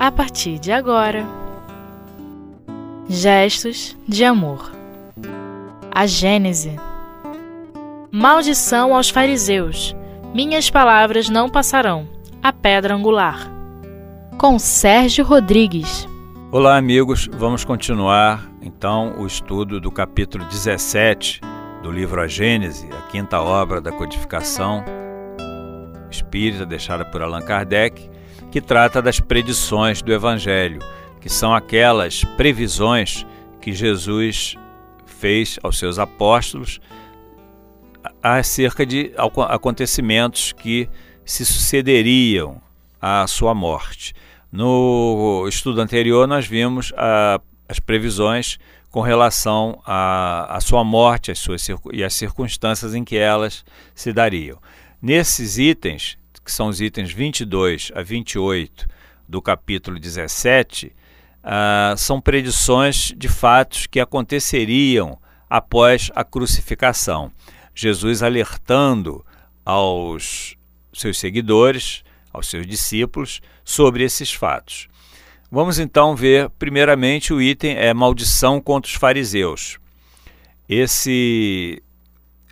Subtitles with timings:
[0.00, 1.26] a partir de agora.
[3.06, 4.72] Gestos de amor.
[5.90, 6.74] A Gênese.
[8.10, 9.94] Maldição aos fariseus.
[10.32, 12.08] Minhas palavras não passarão.
[12.42, 13.52] A pedra angular.
[14.38, 16.08] Com Sérgio Rodrigues.
[16.50, 17.28] Olá, amigos.
[17.34, 21.42] Vamos continuar então o estudo do capítulo 17
[21.82, 24.82] do livro A Gênese, a quinta obra da codificação
[26.10, 28.09] espírita deixada por Allan Kardec
[28.50, 30.80] que trata das predições do Evangelho,
[31.20, 33.26] que são aquelas previsões
[33.60, 34.56] que Jesus
[35.06, 36.80] fez aos seus apóstolos
[38.22, 39.12] acerca de
[39.48, 40.88] acontecimentos que
[41.24, 42.60] se sucederiam
[43.00, 44.14] à sua morte.
[44.50, 48.58] No estudo anterior, nós vimos a, as previsões
[48.90, 54.12] com relação à, à sua morte as suas, e as circunstâncias em que elas se
[54.12, 54.58] dariam.
[55.00, 58.86] Nesses itens, que são os itens 22 a 28
[59.28, 60.92] do capítulo 17, uh,
[61.42, 67.30] ah, são predições de fatos que aconteceriam após a crucificação.
[67.74, 69.24] Jesus alertando
[69.64, 70.56] aos
[70.92, 74.88] seus seguidores, aos seus discípulos, sobre esses fatos.
[75.50, 79.78] Vamos então ver, primeiramente, o item é maldição contra os fariseus.
[80.68, 81.82] Esse,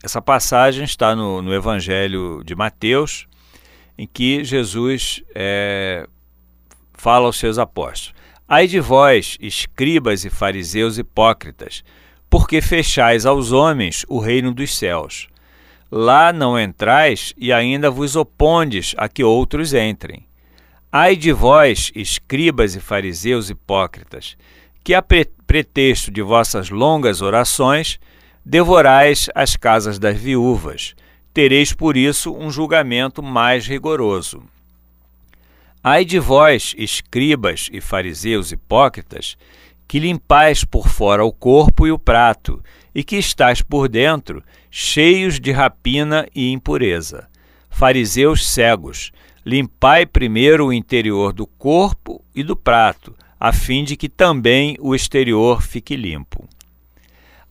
[0.02, 3.28] essa passagem está no, no Evangelho de Mateus,
[3.99, 6.07] em que Jesus é,
[6.95, 8.15] fala aos seus apóstolos:
[8.47, 11.83] Ai de vós, escribas e fariseus hipócritas,
[12.31, 15.29] porque fechais aos homens o reino dos céus.
[15.91, 20.27] Lá não entrais e ainda vos opondes a que outros entrem.
[20.93, 24.37] Ai de vós, escribas e fariseus hipócritas,
[24.85, 27.99] que a pretexto de vossas longas orações
[28.45, 30.95] devorais as casas das viúvas
[31.33, 34.43] tereis por isso um julgamento mais rigoroso.
[35.83, 39.36] Ai de vós, escribas e fariseus hipócritas,
[39.86, 42.63] que limpais por fora o corpo e o prato,
[42.95, 47.29] e que estáis por dentro cheios de rapina e impureza.
[47.70, 49.13] Fariseus cegos,
[49.47, 54.95] limpai primeiro o interior do corpo e do prato, a fim de que também o
[54.95, 56.48] exterior fique limpo.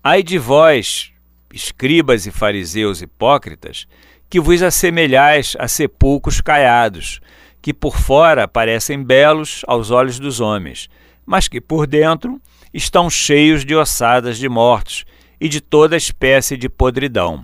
[0.03, 1.11] Ai de vós,
[1.53, 3.87] escribas e fariseus hipócritas,
[4.29, 7.21] que vos assemelhais a sepulcros caiados,
[7.61, 10.89] que por fora parecem belos aos olhos dos homens,
[11.25, 12.41] mas que por dentro
[12.73, 15.05] estão cheios de ossadas de mortos
[15.39, 17.43] e de toda espécie de podridão.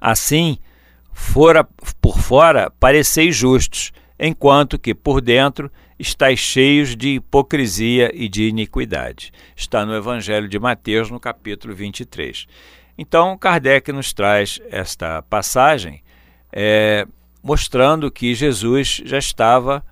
[0.00, 0.58] Assim,
[1.12, 1.66] fora
[2.00, 9.32] por fora pareceis justos, enquanto que por dentro estáis cheios de hipocrisia e de iniquidade.
[9.54, 12.46] Está no Evangelho de Mateus, no capítulo 23.
[12.98, 16.02] Então, Kardec nos traz esta passagem
[16.52, 17.06] é,
[17.42, 19.84] mostrando que Jesus já estava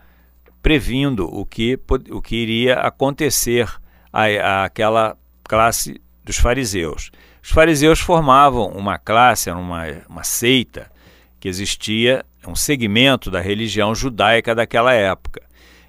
[0.63, 1.79] previndo o que,
[2.11, 3.69] o que iria acontecer
[4.13, 7.11] à, àquela classe dos fariseus.
[7.43, 10.91] Os fariseus formavam uma classe, uma, uma seita
[11.39, 15.43] que existia, um segmento da religião judaica daquela época.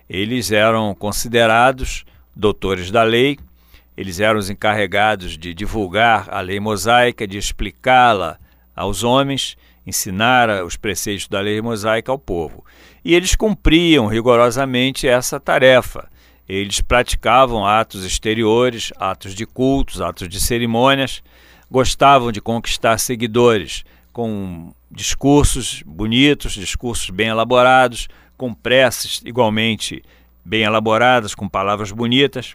[0.10, 2.04] Eles eram considerados
[2.36, 3.40] doutores da lei,
[3.98, 8.38] eles eram os encarregados de divulgar a lei mosaica, de explicá-la
[8.76, 9.56] aos homens,
[9.88, 12.66] ensinar os preceitos da lei mosaica ao povo.
[13.04, 16.10] E eles cumpriam rigorosamente essa tarefa.
[16.48, 21.24] Eles praticavam atos exteriores, atos de cultos, atos de cerimônias,
[21.72, 28.08] gostavam de conquistar seguidores com discursos bonitos, discursos bem elaborados,
[28.38, 30.04] com preces igualmente
[30.44, 32.54] bem elaboradas, com palavras bonitas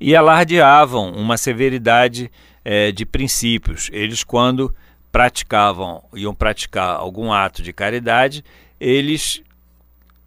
[0.00, 2.30] e alardeavam uma severidade
[2.64, 3.88] é, de princípios.
[3.92, 4.74] Eles, quando
[5.10, 8.44] praticavam, iam praticar algum ato de caridade,
[8.78, 9.42] eles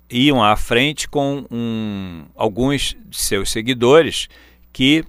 [0.10, 4.28] iam à frente com um, alguns de seus seguidores
[4.74, 5.06] que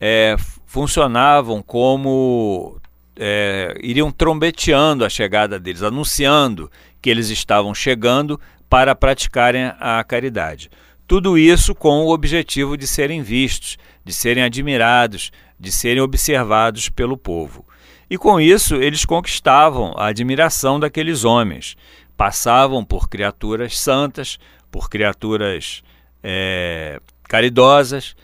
[0.00, 0.34] é,
[0.66, 2.80] funcionavam como
[3.16, 10.70] é, iriam trombeteando a chegada deles, anunciando que eles estavam chegando para praticarem a caridade.
[11.06, 17.16] Tudo isso com o objetivo de serem vistos, de serem admirados, de serem observados pelo
[17.16, 17.64] povo.
[18.10, 21.76] E com isso eles conquistavam a admiração daqueles homens.
[22.16, 24.38] Passavam por criaturas santas,
[24.70, 25.82] por criaturas
[26.22, 28.14] é, caridosas,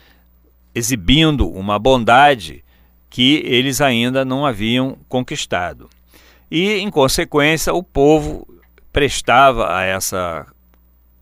[0.73, 2.63] exibindo uma bondade
[3.09, 5.89] que eles ainda não haviam conquistado.
[6.51, 8.47] E, em consequência, o povo
[8.91, 10.45] prestava a essa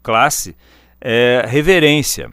[0.03, 0.55] classe
[1.01, 2.29] é, reverência.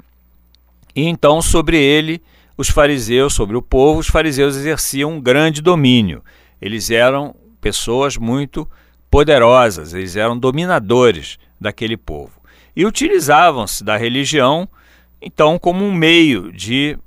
[0.94, 2.23] E então, sobre ele,
[2.56, 6.23] os fariseus, sobre o povo, os fariseus exerciam um grande domínio.
[6.61, 8.69] Eles eram pessoas muito
[9.11, 12.43] poderosas, eles eram dominadores daquele povo.
[12.76, 14.69] e utilizavam-se da religião,
[15.23, 16.99] então, como um meio de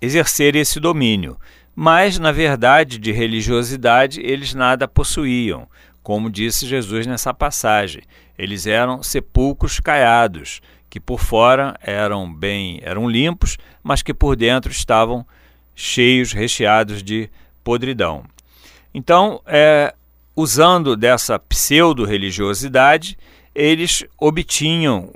[0.00, 1.36] exercer esse domínio.
[1.76, 5.68] Mas, na verdade, de religiosidade eles nada possuíam,
[6.02, 8.02] como disse Jesus nessa passagem.
[8.38, 10.60] Eles eram sepulcros caiados,
[10.90, 15.24] que por fora eram bem, eram limpos, mas que por dentro estavam
[15.74, 17.30] cheios, recheados de
[17.62, 18.24] podridão.
[18.92, 19.94] Então, é,
[20.34, 23.16] usando dessa pseudo-religiosidade,
[23.54, 25.12] eles obtinham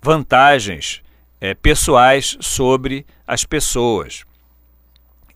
[0.00, 1.02] vantagens
[1.40, 4.24] é, pessoais sobre as pessoas.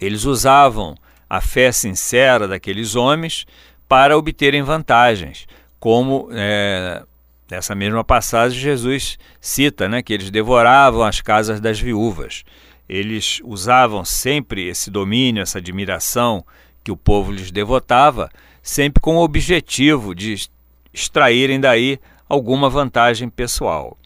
[0.01, 0.97] Eles usavam
[1.29, 3.47] a fé sincera daqueles homens
[3.87, 5.47] para obterem vantagens,
[5.79, 7.03] como é,
[7.51, 12.45] nessa mesma passagem Jesus cita né, que eles devoravam as casas das viúvas.
[12.89, 16.45] Eles usavam sempre esse domínio, essa admiração
[16.83, 18.31] que o povo lhes devotava,
[18.63, 20.49] sempre com o objetivo de
[20.93, 21.99] extraírem daí
[22.29, 23.97] alguma vantagem pessoal.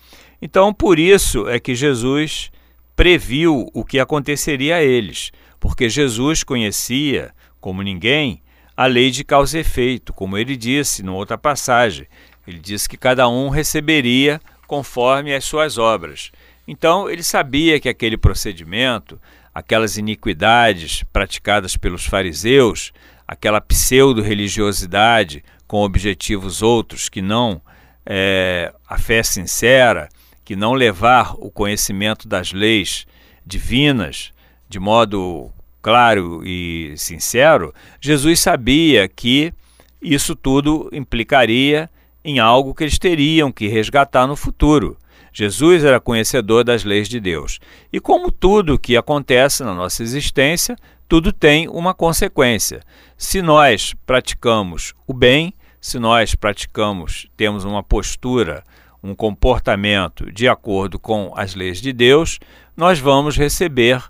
[0.41, 2.51] Então, por isso é que Jesus
[2.97, 5.31] previu o que aconteceria a eles,
[5.61, 8.43] porque Jesus conhecia, como ninguém,
[8.77, 12.07] a lei de causa e efeito, como ele disse numa outra passagem.
[12.47, 16.33] Ele disse que cada um receberia conforme as suas obras.
[16.67, 19.21] Então, ele sabia que aquele procedimento,
[19.55, 22.93] aquelas iniquidades praticadas pelos fariseus,
[23.27, 27.61] aquela pseudo-religiosidade com objetivos outros que não
[28.05, 30.09] é, a fé sincera,
[30.45, 33.07] que não levar o conhecimento das leis
[33.45, 34.33] divinas
[34.69, 35.51] de modo
[35.83, 39.53] claro e sincero, Jesus sabia que
[40.01, 41.91] isso tudo implicaria
[42.25, 44.97] em algo que eles teriam que resgatar no futuro.
[45.33, 47.59] Jesus era conhecedor das leis de Deus.
[47.93, 50.77] E como tudo que acontece na nossa existência,
[51.09, 52.81] tudo tem uma consequência.
[53.17, 58.63] Se nós praticamos o bem, se nós praticamos, temos uma postura,
[59.03, 62.39] um comportamento de acordo com as leis de Deus,
[62.77, 64.03] nós vamos receber,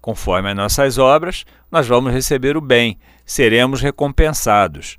[0.00, 4.96] conforme as nossas obras, nós vamos receber o bem, seremos recompensados.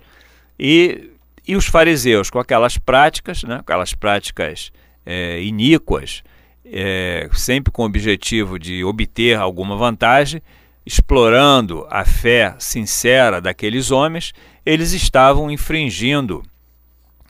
[0.59, 1.11] E,
[1.47, 4.71] e os fariseus, com aquelas práticas, né, aquelas práticas
[5.05, 6.21] é, iníquas,
[6.65, 10.41] é, sempre com o objetivo de obter alguma vantagem,
[10.85, 14.33] explorando a fé sincera daqueles homens,
[14.65, 16.43] eles estavam infringindo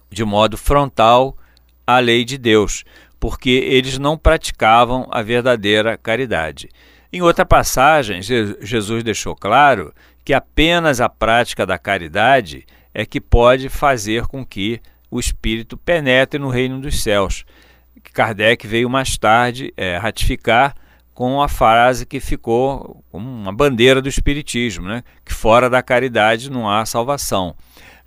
[0.10, 1.38] de modo frontal
[1.86, 2.84] a lei de Deus,
[3.20, 6.70] porque eles não praticavam a verdadeira caridade.
[7.12, 9.94] Em outra passagem, Jesus deixou claro
[10.26, 12.66] que apenas a prática da caridade
[12.98, 17.46] é que pode fazer com que o espírito penetre no reino dos céus.
[18.12, 20.74] Kardec veio mais tarde é, ratificar
[21.14, 25.04] com a frase que ficou como uma bandeira do Espiritismo, né?
[25.24, 27.56] que fora da caridade não há salvação.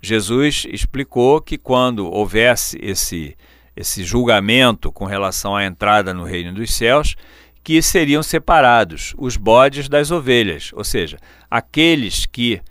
[0.01, 3.37] Jesus explicou que quando houvesse esse,
[3.73, 7.15] esse julgamento com relação à entrada no reino dos céus,
[7.63, 11.17] que seriam separados os bodes das ovelhas, ou seja,
[11.49, 12.61] aqueles que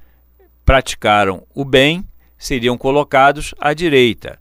[0.66, 2.05] praticaram o bem
[2.40, 4.40] seriam colocados à direita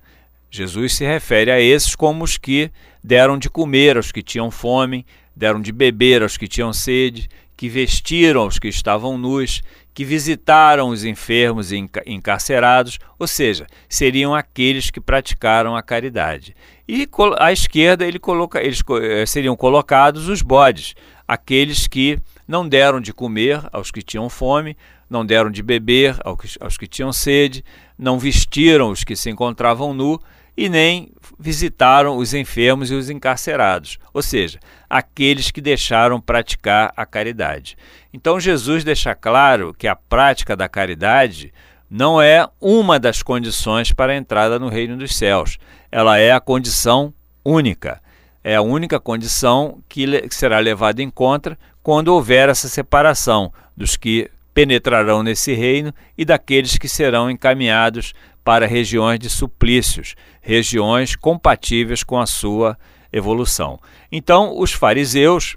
[0.52, 2.72] Jesus se refere a esses como os que
[3.04, 5.06] deram de comer aos que tinham fome,
[5.36, 9.62] deram de beber aos que tinham sede, que vestiram os que estavam nus,
[9.94, 16.56] que visitaram os enfermos e encarcerados, ou seja, seriam aqueles que praticaram a caridade.
[16.88, 20.96] E à esquerda ele coloca, eles eh, seriam colocados os bodes,
[21.28, 24.76] aqueles que não deram de comer aos que tinham fome,
[25.10, 27.64] não deram de beber aos que tinham sede,
[27.98, 30.22] não vestiram os que se encontravam nu
[30.56, 37.06] e nem visitaram os enfermos e os encarcerados, ou seja, aqueles que deixaram praticar a
[37.06, 37.78] caridade.
[38.14, 41.54] Então Jesus deixa claro que a prática da caridade
[41.90, 45.58] não é uma das condições para a entrada no reino dos céus,
[45.92, 47.14] ela é a condição
[47.44, 48.02] única.
[48.44, 54.30] É a única condição que será levada em conta quando houver essa separação dos que
[54.60, 58.14] penetrarão nesse reino e daqueles que serão encaminhados
[58.44, 62.78] para regiões de suplícios, regiões compatíveis com a sua
[63.10, 63.80] evolução.
[64.12, 65.56] Então, os fariseus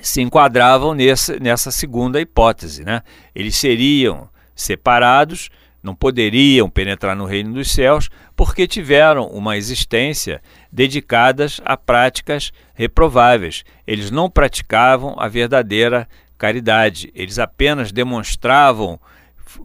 [0.00, 2.82] se enquadravam nessa, nessa segunda hipótese.
[2.84, 3.00] Né?
[3.32, 5.48] Eles seriam separados,
[5.80, 13.62] não poderiam penetrar no reino dos céus, porque tiveram uma existência dedicadas a práticas reprováveis.
[13.86, 16.08] Eles não praticavam a verdadeira
[16.40, 18.98] caridade, eles apenas demonstravam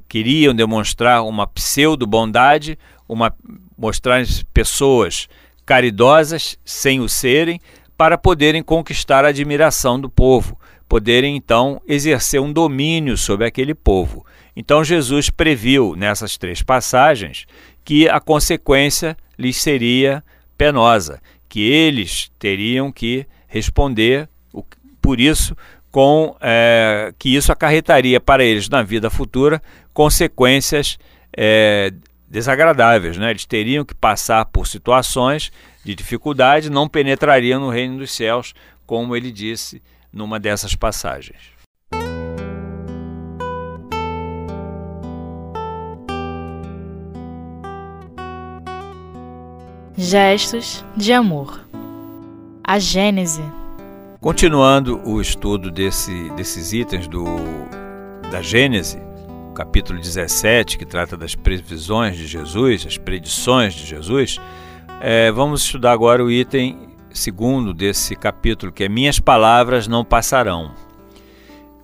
[0.10, 2.78] queriam demonstrar uma pseudo-bondade,
[3.08, 3.34] uma,
[3.78, 5.30] mostrar pessoas
[5.66, 7.62] caridosas sem o serem,
[7.98, 14.26] para poderem conquistar a admiração do povo, poderem então exercer um domínio sobre aquele povo.
[14.54, 17.46] Então Jesus previu nessas três passagens
[17.86, 20.22] que a consequência lhes seria
[20.58, 24.28] penosa, que eles teriam que responder
[25.06, 25.56] por isso,
[25.96, 29.62] com é, que isso acarretaria para eles na vida futura
[29.94, 31.00] consequências
[31.32, 31.90] é,
[32.28, 33.16] desagradáveis.
[33.18, 33.30] Né?
[33.30, 35.54] Eles teriam que passar por situações
[35.86, 38.54] de dificuldade, não penetrariam no reino dos céus,
[38.86, 41.40] como ele disse numa dessas passagens.
[49.96, 51.66] Gestos de amor.
[52.62, 53.65] A Gênese.
[54.26, 57.26] Continuando o estudo desse, desses itens do,
[58.32, 58.98] da Gênese,
[59.54, 64.40] capítulo 17, que trata das previsões de Jesus, as predições de Jesus,
[65.00, 70.74] é, vamos estudar agora o item segundo desse capítulo, que é Minhas Palavras Não Passarão.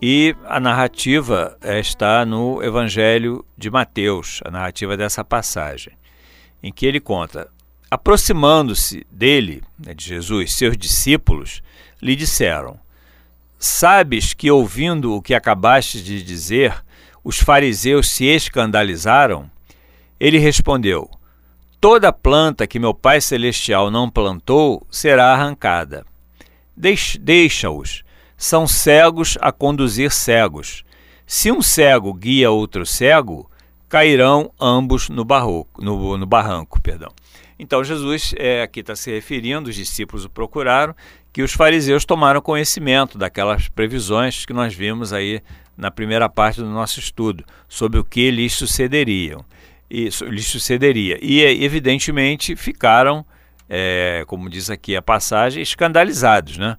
[0.01, 5.93] E a narrativa é, está no Evangelho de Mateus, a narrativa dessa passagem,
[6.63, 7.47] em que ele conta:
[7.91, 11.61] aproximando-se dele, né, de Jesus, seus discípulos,
[12.01, 12.79] lhe disseram:
[13.59, 16.73] Sabes que, ouvindo o que acabaste de dizer,
[17.23, 19.49] os fariseus se escandalizaram?
[20.19, 21.09] Ele respondeu:
[21.79, 26.05] Toda planta que meu Pai Celestial não plantou será arrancada.
[26.75, 28.03] Deixa-os.
[28.37, 30.83] São cegos a conduzir cegos.
[31.27, 33.49] Se um cego guia outro cego,
[33.87, 36.81] cairão ambos no, barroco, no, no barranco.
[36.81, 37.11] Perdão.
[37.59, 40.95] Então Jesus é, aqui está se referindo, os discípulos o procuraram,
[41.31, 45.41] que os fariseus tomaram conhecimento daquelas previsões que nós vimos aí
[45.77, 49.45] na primeira parte do nosso estudo, sobre o que lhes sucederiam
[49.91, 51.19] isso lhe sucederia.
[51.21, 53.25] E, evidentemente, ficaram,
[53.67, 56.57] é, como diz aqui a passagem, escandalizados.
[56.57, 56.77] Né?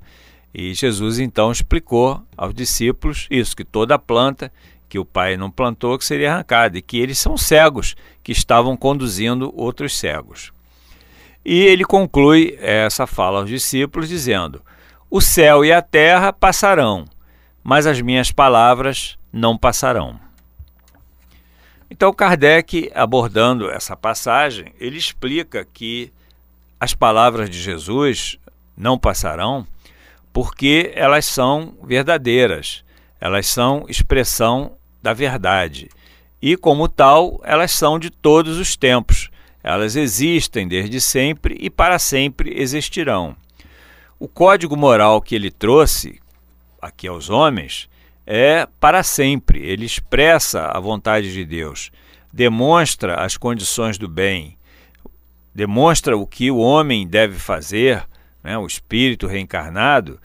[0.55, 4.51] E Jesus então explicou aos discípulos isso, que toda planta
[4.89, 8.77] que o pai não plantou que seria arrancada, e que eles são cegos que estavam
[8.77, 10.53] conduzindo outros cegos.
[11.45, 14.63] E ele conclui essa fala aos discípulos dizendo:
[15.11, 17.05] O céu e a terra passarão,
[17.63, 20.21] mas as minhas palavras não passarão.
[21.91, 26.13] Então, Kardec, abordando essa passagem, ele explica que
[26.81, 28.39] as palavras de Jesus
[28.77, 29.67] não passarão
[30.33, 32.83] porque elas são verdadeiras,
[33.21, 34.73] elas são expressão
[35.03, 35.91] da verdade.
[36.41, 39.31] E, como tal, elas são de todos os tempos.
[39.63, 43.37] Elas existem desde sempre e para sempre existirão.
[44.19, 46.21] O código moral que ele trouxe
[46.81, 47.89] aqui aos homens
[48.27, 49.61] é para sempre.
[49.61, 51.91] Ele expressa a vontade de Deus,
[52.33, 54.57] demonstra as condições do bem,
[55.55, 58.07] demonstra o que o homem deve fazer,
[58.43, 60.21] né, o espírito reencarnado,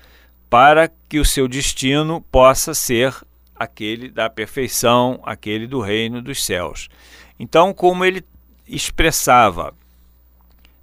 [0.49, 3.13] para que o seu destino possa ser
[3.55, 6.87] aquele da perfeição, aquele do reino dos céus.
[7.39, 8.23] Então, como ele
[8.67, 9.73] expressava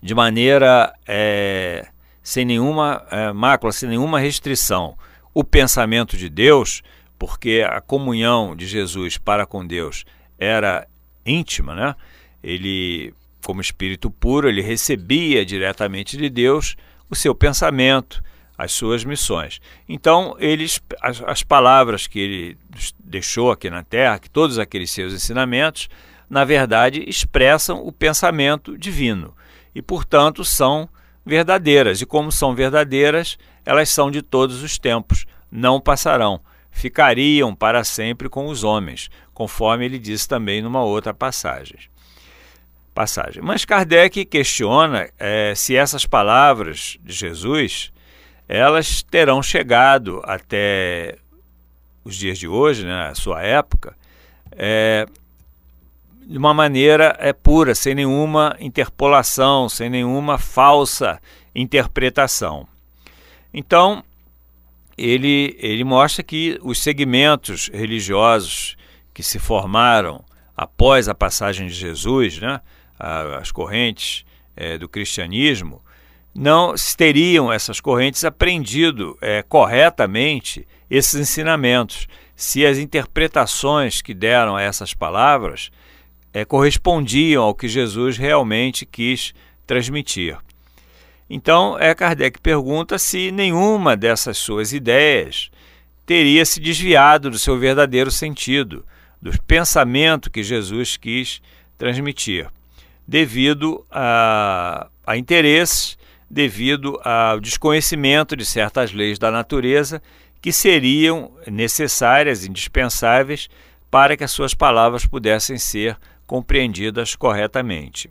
[0.03, 1.87] de maneira é,
[2.23, 4.97] sem nenhuma é, mácula, sem nenhuma restrição,
[5.33, 6.83] o pensamento de Deus,
[7.19, 10.05] porque a comunhão de Jesus para com Deus
[10.38, 10.87] era
[11.25, 11.95] íntima, né?
[12.43, 13.14] Ele,
[13.45, 16.76] como espírito puro, ele recebia diretamente de Deus
[17.09, 18.23] o seu pensamento,
[18.57, 19.61] as suas missões.
[19.88, 22.59] Então, eles, as, as palavras que ele
[23.03, 25.88] deixou aqui na Terra, que todos aqueles seus ensinamentos,
[26.35, 29.37] na verdade, expressam o pensamento divino
[29.73, 30.88] e, portanto, são
[31.25, 32.00] verdadeiras.
[32.00, 36.41] E como são verdadeiras, elas são de todos os tempos, não passarão
[36.73, 41.79] ficariam para sempre com os homens, conforme ele disse também numa outra passagem.
[42.93, 43.41] passagem.
[43.41, 47.93] Mas Kardec questiona é, se essas palavras de Jesus
[48.49, 51.17] elas terão chegado até
[52.05, 53.97] os dias de hoje, né, a sua época,
[54.50, 55.07] é,
[56.26, 61.21] de uma maneira é, pura, sem nenhuma interpolação, sem nenhuma falsa
[61.54, 62.66] interpretação.
[63.52, 64.02] Então,
[64.97, 68.76] ele, ele mostra que os segmentos religiosos
[69.12, 70.25] que se formaram
[70.57, 72.61] após a passagem de Jesus, né,
[72.99, 74.25] as correntes
[74.57, 75.83] é, do cristianismo,
[76.35, 84.62] não teriam essas correntes aprendido é, corretamente esses ensinamentos, se as interpretações que deram a
[84.62, 85.71] essas palavras
[86.35, 89.33] é, correspondiam ao que Jesus realmente quis
[89.64, 90.37] transmitir.
[91.31, 95.50] Então, é, Kardec pergunta se nenhuma dessas suas ideias
[96.05, 98.85] teria se desviado do seu verdadeiro sentido,
[99.23, 101.41] do pensamento que Jesus quis
[101.79, 102.49] transmitir,
[103.07, 105.97] devido a, a interesses,
[106.29, 110.03] devido ao desconhecimento de certas leis da natureza
[110.43, 113.49] que seriam necessárias, indispensáveis,
[113.91, 118.11] para que as suas palavras pudessem ser compreendidas corretamente.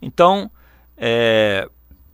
[0.00, 0.50] Então,
[0.96, 1.68] é,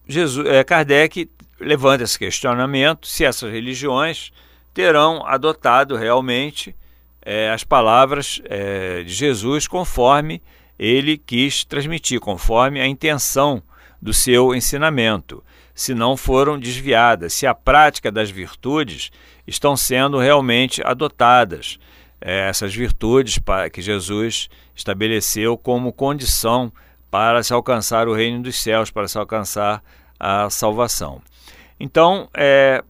[0.07, 4.33] Jesus, é, Kardec levanta esse questionamento se essas religiões
[4.73, 6.75] terão adotado realmente
[7.23, 10.43] é, as palavras é, de Jesus conforme
[10.79, 13.63] ele quis transmitir, conforme a intenção
[14.01, 15.43] do seu ensinamento,
[15.75, 19.11] se não foram desviadas, se a prática das virtudes
[19.47, 21.79] estão sendo realmente adotadas,
[22.21, 23.39] essas virtudes
[23.73, 26.73] que Jesus estabeleceu como condição
[27.11, 29.83] para se alcançar o reino dos céus, para se alcançar
[30.19, 31.23] a salvação.
[31.79, 32.83] Então, é,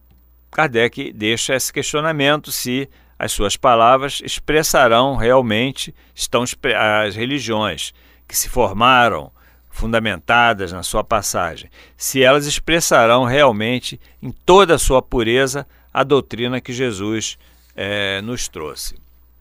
[0.51, 7.93] Kardec deixa esse questionamento se as suas palavras expressarão realmente estão as religiões
[8.27, 9.31] que se formaram
[9.69, 16.59] fundamentadas na sua passagem, se elas expressarão realmente em toda a sua pureza a doutrina
[16.59, 17.37] que Jesus
[17.75, 18.95] é, nos trouxe.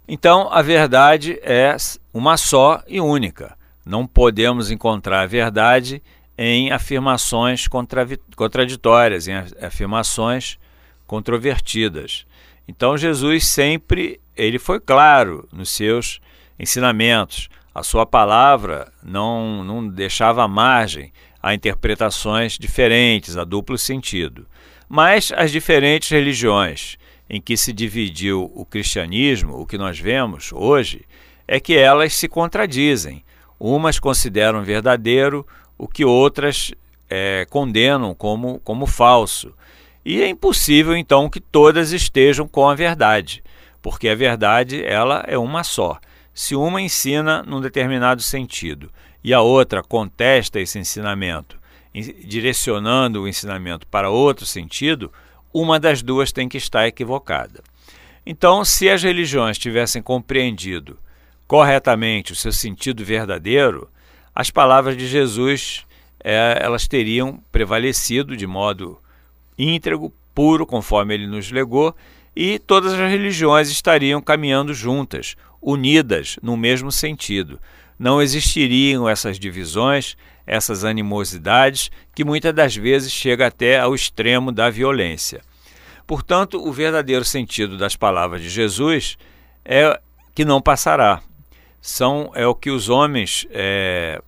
[0.08, 1.76] Então, a verdade é
[2.12, 3.56] uma só e única.
[3.84, 6.02] Não podemos encontrar a verdade
[6.36, 7.66] em afirmações
[8.36, 10.58] contraditórias, em afirmações
[11.06, 12.26] controvertidas.
[12.68, 16.20] Então Jesus sempre ele foi claro nos seus
[16.58, 17.48] ensinamentos.
[17.74, 21.12] A sua palavra não, não deixava margem
[21.42, 24.46] a interpretações diferentes, a duplo sentido.
[24.88, 26.96] Mas as diferentes religiões
[27.28, 31.04] em que se dividiu o cristianismo, o que nós vemos hoje,
[31.46, 33.24] é que elas se contradizem.
[33.58, 36.72] Umas consideram verdadeiro, o que outras
[37.08, 39.52] é, condenam como, como falso.
[40.04, 43.42] E é impossível então que todas estejam com a verdade,
[43.82, 45.98] porque a verdade ela é uma só.
[46.32, 48.90] Se uma ensina num determinado sentido
[49.22, 51.58] e a outra contesta esse ensinamento,
[52.24, 55.12] direcionando o ensinamento para outro sentido,
[55.60, 57.62] uma das duas tem que estar equivocada.
[58.24, 60.98] Então, se as religiões tivessem compreendido
[61.46, 63.88] corretamente o seu sentido verdadeiro,
[64.34, 65.86] as palavras de Jesus
[66.22, 68.98] é, elas teriam prevalecido de modo
[69.56, 71.94] íntegro, puro, conforme ele nos legou,
[72.34, 77.58] e todas as religiões estariam caminhando juntas, unidas no mesmo sentido.
[77.98, 80.16] Não existiriam essas divisões,
[80.46, 85.40] essas animosidades que muitas das vezes chega até ao extremo da violência.
[86.08, 89.18] Portanto, o verdadeiro sentido das palavras de Jesus
[89.62, 90.00] é
[90.34, 91.20] que não passará.
[91.82, 94.18] São é o que os homens é,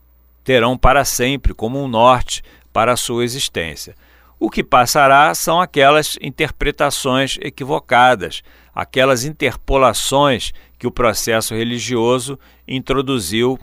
[0.44, 3.96] terão para sempre como um norte para a sua existência.
[4.38, 8.42] O que passará são aquelas interpretações equivocadas,
[8.74, 12.38] aquelas interpolações que o processo religioso
[12.68, 13.58] introduziu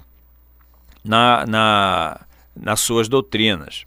[1.03, 2.21] na, na,
[2.55, 3.86] nas suas doutrinas.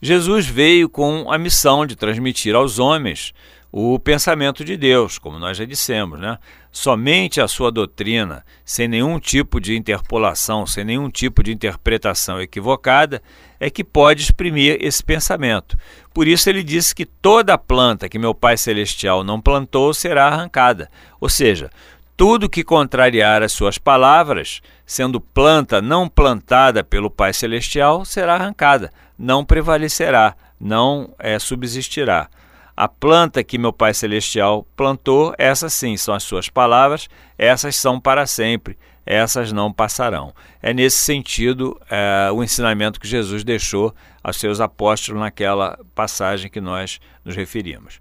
[0.00, 3.32] Jesus veio com a missão de transmitir aos homens
[3.76, 6.38] o pensamento de Deus, como nós já dissemos, né?
[6.70, 13.20] Somente a sua doutrina, sem nenhum tipo de interpolação, sem nenhum tipo de interpretação equivocada,
[13.58, 15.76] é que pode exprimir esse pensamento.
[16.12, 20.88] Por isso ele disse que toda planta que meu Pai Celestial não plantou será arrancada.
[21.20, 21.68] Ou seja,
[22.16, 28.92] tudo que contrariar as suas palavras, sendo planta não plantada pelo Pai Celestial, será arrancada,
[29.18, 32.28] não prevalecerá, não é, subsistirá.
[32.76, 38.00] A planta que meu Pai Celestial plantou, essas sim são as suas palavras, essas são
[38.00, 40.34] para sempre, essas não passarão.
[40.60, 46.60] É nesse sentido é, o ensinamento que Jesus deixou aos seus apóstolos naquela passagem que
[46.60, 48.00] nós nos referimos.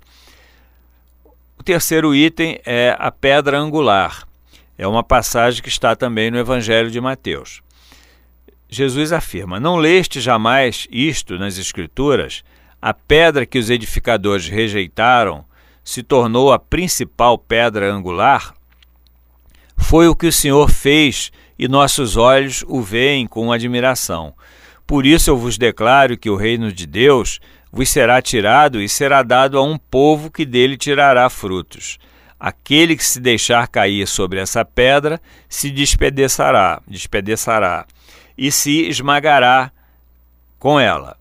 [1.60, 4.28] O terceiro item é a pedra angular.
[4.78, 7.62] É uma passagem que está também no Evangelho de Mateus.
[8.74, 12.44] Jesus afirma: Não leste jamais isto nas Escrituras?
[12.82, 15.46] A pedra que os edificadores rejeitaram
[15.84, 18.54] se tornou a principal pedra angular?
[19.78, 24.34] Foi o que o Senhor fez e nossos olhos o veem com admiração.
[24.88, 27.40] Por isso eu vos declaro que o reino de Deus
[27.72, 32.00] vos será tirado e será dado a um povo que dele tirará frutos.
[32.40, 37.86] Aquele que se deixar cair sobre essa pedra se despedaçará, despedaçará
[38.38, 39.72] e se esmagará
[40.60, 41.18] com ela.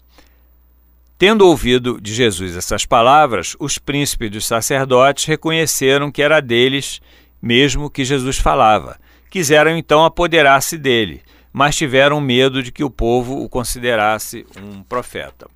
[1.18, 7.00] Tendo ouvido de Jesus essas palavras, os príncipes dos sacerdotes reconheceram que era deles
[7.40, 8.98] mesmo que Jesus falava.
[9.28, 11.22] Quiseram então apoderar-se dele,
[11.52, 15.48] mas tiveram medo de que o povo o considerasse um profeta.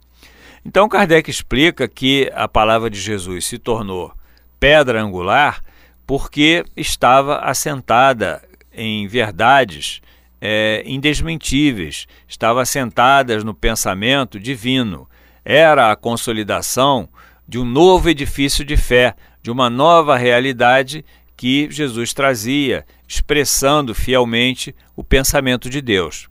[0.65, 4.13] Então Kardec explica que a palavra de Jesus se tornou
[4.59, 5.63] pedra angular
[6.07, 8.43] porque estava assentada
[8.73, 10.01] em verdades
[10.41, 15.09] é, indesmentíveis, estava assentada no pensamento divino
[15.49, 17.09] era a consolidação
[17.47, 21.05] de um novo edifício de fé, de uma nova realidade
[21.37, 26.29] que Jesus trazia, expressando fielmente o pensamento de Deus.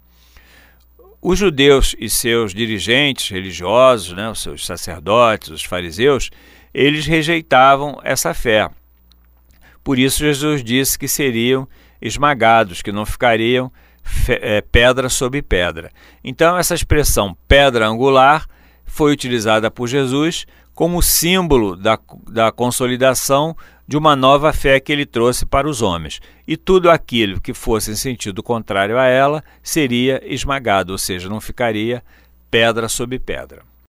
[1.21, 6.29] os judeus e seus dirigentes religiosos, né, os seus sacerdotes, os fariseus,
[6.73, 8.69] eles rejeitavam essa fé.
[9.83, 11.67] Por isso, Jesus disse que seriam
[12.01, 13.71] esmagados, que não ficariam
[14.27, 15.91] é, pedra sobre pedra.
[16.23, 18.47] Então, essa expressão pedra angular
[18.85, 21.97] foi utilizada por Jesus como símbolo da,
[22.29, 23.55] da consolidação
[23.87, 26.19] de uma nova fé que ele trouxe para os homens.
[26.47, 31.39] E tudo aquilo que fosse em sentido contrário a ela seria esmagado, ou seja, não
[31.39, 32.03] ficaria
[32.49, 33.63] pedra sobre pedra.